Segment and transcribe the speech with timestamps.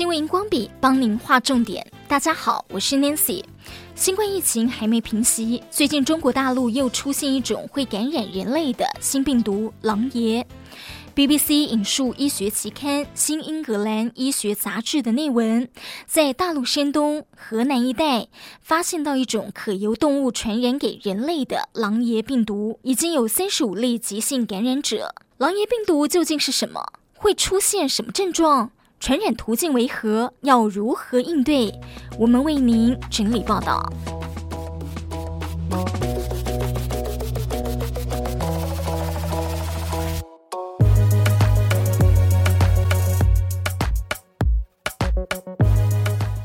[0.00, 1.86] 新闻荧光笔帮您画重点。
[2.08, 3.44] 大家好，我是 Nancy。
[3.94, 10.46] 新冠疫情还没平息，最近中国大陆又出现一种会感染人类的新病毒“狼爷”。
[11.14, 15.68] BBC 引述医学期刊《新英格兰医学杂志》的内文，
[16.06, 18.28] 在大陆山东、河南一带
[18.62, 25.14] 发现到一种可由动物传染给人类的“狼爷”病毒，已经有三十五例急性感染者。
[25.36, 26.90] “狼爷”病毒究竟是什么？
[27.12, 28.70] 会出现什么症状？
[29.00, 30.34] 传染途径为何？
[30.42, 31.72] 要如何应对？
[32.18, 33.82] 我们为您整理报道。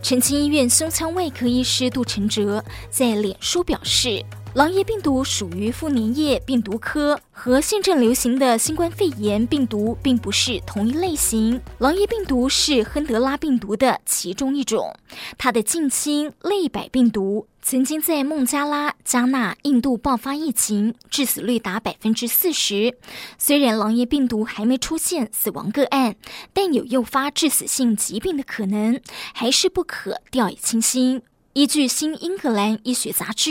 [0.00, 4.24] 澄清医院胸腔外科医师杜成哲在脸书表示。
[4.56, 11.60] 狼爷病毒属于副粘液病毒科，和现正流行的新冠肺炎病毒并不是同一类型。
[11.76, 14.96] 狼爷病毒是亨德拉病毒的其中一种，
[15.36, 22.96] 它的近亲类百病毒曾经在孟加拉、加纳、印度爆发疫情，致死率达百分之四十。
[23.36, 26.16] 虽然狼爷病毒还没出现死亡个案，
[26.54, 28.98] 但有诱发致死性疾病的可能，
[29.34, 31.20] 还是不可掉以轻心。
[31.56, 33.50] 依据《新英格兰医学杂志》，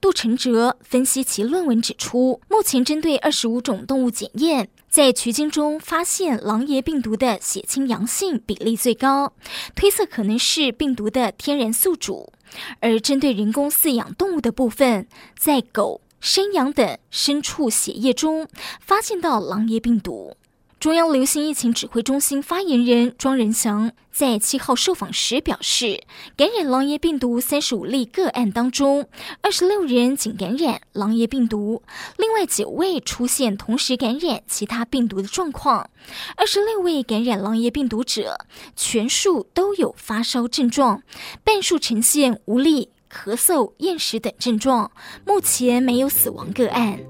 [0.00, 9.34] 杜承哲分析其论文指出，目前针对二十五种动物检验，在取经中发现狼爷病毒的血清阳性比例最高，
[9.76, 12.32] 推测可能是病毒的天然宿主。
[12.80, 15.06] 而针对人工饲养动物的部分，
[15.38, 18.48] 在狗、山羊等牲畜血液中
[18.80, 20.36] 发现到狼爷病毒。
[20.84, 26.02] 中央流行疫情指挥中心发言人庄人祥在七号受访时表示，
[26.36, 29.08] 感染狼爷病毒三十五例个案当中，
[29.40, 31.82] 二十六人仅感染狼爷病毒，
[32.18, 35.88] 另外九位出现同时感染其他病毒的状况。
[36.36, 38.36] 二十六位感染狼爷病毒者，
[38.76, 41.02] 全数都有发烧症状，
[41.42, 44.92] 半数呈现无力、咳嗽、厌食等症状，
[45.24, 47.00] 目前没有死亡个案。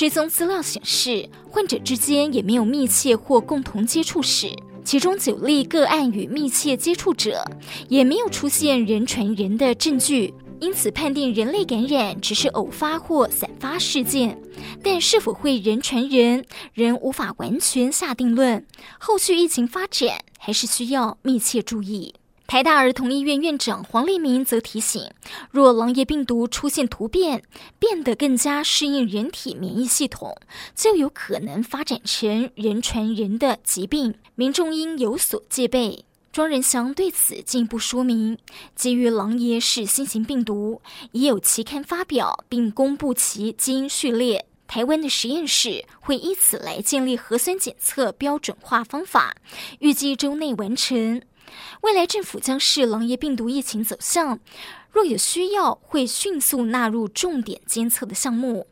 [0.00, 4.48] 追踪资料显示，患者之间也没有密切或共同接触史，
[4.82, 7.44] 其中九例个案与密切接触者
[7.86, 14.40] 也没有出现人传人的证据，因此判定人类感染只是偶发或散发事件，
[14.82, 18.66] 但是否会人传人，仍无法完全下定论。
[18.98, 22.14] 后续疫情发展还是需要密切注意。
[22.50, 25.08] 台大儿童医院院长黄立民则提醒，
[25.52, 27.44] 若狼爷病毒出现突变，
[27.78, 30.36] 变得更加适应人体免疫系统，
[30.74, 36.04] 就有可能发展成人传人的疾病，民众应有所戒备。
[36.32, 38.36] 庄仁祥对此进一步说明，
[38.74, 40.82] 基于狼爷是新型病毒，
[41.12, 49.36] 已有期刊发表并公布其基因序列，台湾的实验室会依此来建立核酸检测标准化方法，
[49.78, 51.22] 预计周内完成。
[51.82, 54.38] 未来政府将视狼爷病毒疫情走向，
[54.90, 58.66] 若有需要，会迅速纳入重点监测的项目。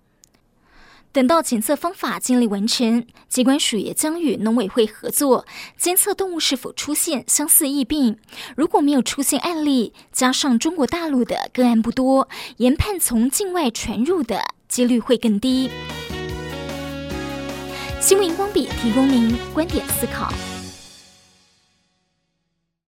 [1.10, 5.46] 等到检测方法建立完成，疾管署也将与农委会合作，
[5.76, 8.18] 监测动物是否出现相似疫病。
[8.54, 12.28] 如果没有出现案例，加上中国大陆的个案不多，
[12.58, 15.70] 研判从境外传入的几率会更低。
[18.00, 20.30] 新闻荧光笔提供您观点思考。